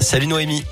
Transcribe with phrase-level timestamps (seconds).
[0.00, 0.64] Salut Noémie.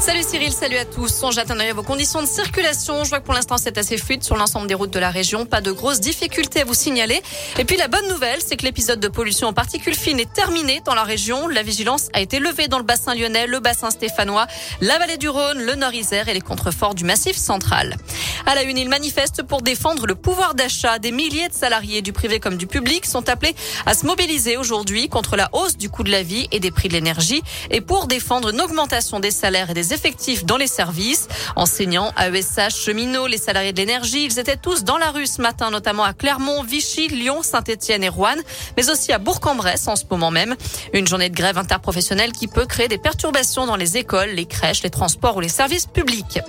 [0.00, 1.22] Salut Cyril, salut à tous.
[1.22, 3.04] On jette un œil à vos conditions de circulation.
[3.04, 5.44] Je vois que pour l'instant c'est assez fluide sur l'ensemble des routes de la région.
[5.44, 7.20] Pas de grosses difficultés à vous signaler.
[7.58, 10.80] Et puis la bonne nouvelle, c'est que l'épisode de pollution en particules fines est terminé
[10.86, 11.48] dans la région.
[11.48, 14.46] La vigilance a été levée dans le bassin lyonnais, le bassin stéphanois,
[14.80, 17.98] la vallée du Rhône, le Nord-Isère et les contreforts du massif central.
[18.46, 20.98] À la une, il manifeste pour défendre le pouvoir d'achat.
[20.98, 23.54] Des milliers de salariés du privé comme du public sont appelés
[23.84, 26.88] à se mobiliser aujourd'hui contre la hausse du coût de la vie et des prix
[26.88, 31.28] de l'énergie et pour défendre une augmentation des salaires et des effectifs dans les services.
[31.56, 35.70] Enseignants, AESH, cheminots, les salariés de l'énergie, ils étaient tous dans la rue ce matin,
[35.70, 38.36] notamment à Clermont, Vichy, Lyon, Saint-Etienne et Rouen,
[38.76, 40.56] mais aussi à Bourg-en-Bresse en ce moment même.
[40.92, 44.82] Une journée de grève interprofessionnelle qui peut créer des perturbations dans les écoles, les crèches,
[44.82, 46.40] les transports ou les services publics.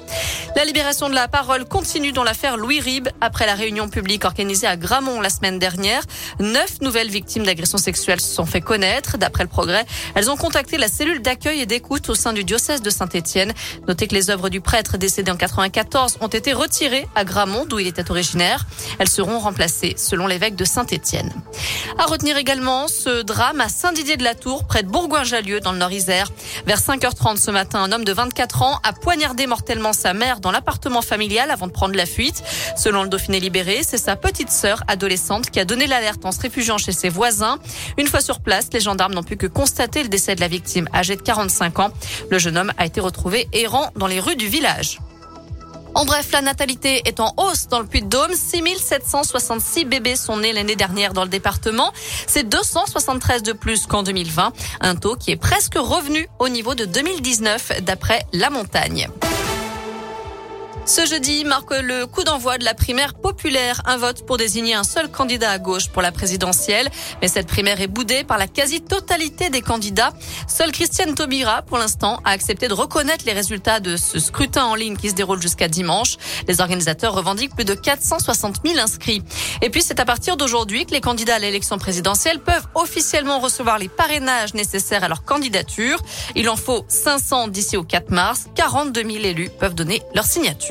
[0.56, 4.68] La libération de la parole continue dans l'affaire Louis Rib après la réunion publique organisée
[4.68, 6.04] à Gramont la semaine dernière.
[6.40, 9.18] Neuf nouvelles victimes d'agressions sexuelles se sont fait connaître.
[9.18, 12.82] D'après le progrès, elles ont contacté la cellule d'accueil et d'écoute au sein du diocèse
[12.82, 12.90] de
[13.88, 17.80] Notez que les œuvres du prêtre décédé en 94 ont été retirées à Gramont, d'où
[17.80, 18.66] il était originaire.
[19.00, 21.32] Elles seront remplacées selon l'évêque de Saint-Étienne.
[21.98, 26.32] À retenir également ce drame à Saint-Didier-de-la-Tour, près de Bourgoin-Jallieu, dans le Nord-Isère.
[26.66, 30.52] Vers 5h30 ce matin, un homme de 24 ans a poignardé mortellement sa mère dans
[30.52, 32.44] l'appartement familial avant de prendre la fuite.
[32.76, 36.42] Selon le Dauphiné libéré, c'est sa petite sœur adolescente qui a donné l'alerte en se
[36.42, 37.60] réfugiant chez ses voisins.
[37.98, 40.88] Une fois sur place, les gendarmes n'ont pu que constater le décès de la victime
[40.94, 41.92] âgée de 45 ans.
[42.30, 43.21] Le jeune homme a été retrouvé
[43.54, 45.00] errant dans les rues du village.
[45.94, 48.34] En bref, la natalité est en hausse dans le Puy-de-Dôme.
[48.34, 51.92] 6766 bébés sont nés l'année dernière dans le département.
[52.28, 54.54] C'est 273 de plus qu'en 2020.
[54.80, 59.10] Un taux qui est presque revenu au niveau de 2019 d'après la montagne.
[60.86, 64.84] Ce jeudi marque le coup d'envoi de la primaire populaire, un vote pour désigner un
[64.84, 66.90] seul candidat à gauche pour la présidentielle.
[67.22, 70.12] Mais cette primaire est boudée par la quasi-totalité des candidats.
[70.48, 74.76] Seule Christiane Taubira, pour l'instant, a accepté de reconnaître les résultats de ce scrutin en
[74.76, 76.18] ligne qui se déroule jusqu'à dimanche.
[76.48, 79.24] Les organisateurs revendiquent plus de 460 000 inscrits.
[79.62, 83.78] Et puis c'est à partir d'aujourd'hui que les candidats à l'élection présidentielle peuvent officiellement recevoir
[83.78, 86.00] les parrainages nécessaires à leur candidature.
[86.36, 88.46] Il en faut 500 d'ici au 4 mars.
[88.56, 90.71] 42 000 élus peuvent donner leur signature.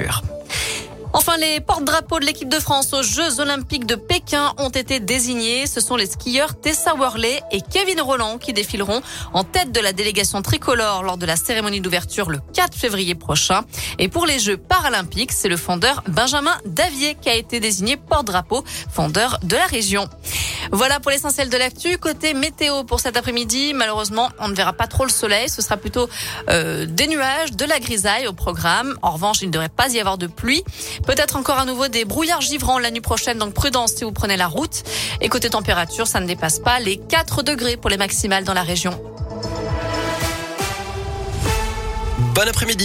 [1.13, 5.67] Enfin, les porte-drapeaux de l'équipe de France aux Jeux Olympiques de Pékin ont été désignés.
[5.67, 9.03] Ce sont les skieurs Tessa Worley et Kevin Roland qui défileront
[9.33, 13.63] en tête de la délégation tricolore lors de la cérémonie d'ouverture le 4 février prochain.
[13.99, 18.65] Et pour les Jeux paralympiques, c'est le fondeur Benjamin Davier qui a été désigné porte-drapeau,
[18.89, 20.09] fondeur de la région.
[20.73, 21.99] Voilà pour l'essentiel de l'actu.
[21.99, 25.49] Côté météo pour cet après-midi, malheureusement, on ne verra pas trop le soleil.
[25.49, 26.09] Ce sera plutôt
[26.49, 28.97] euh, des nuages, de la grisaille au programme.
[29.03, 30.63] En revanche, il ne devrait pas y avoir de pluie.
[31.07, 34.37] Peut-être encore à nouveau des brouillards givrants la nuit prochaine, donc prudence si vous prenez
[34.37, 34.83] la route.
[35.21, 38.63] Et côté température, ça ne dépasse pas les 4 degrés pour les maximales dans la
[38.63, 39.01] région.
[42.35, 42.79] Bon après-midi.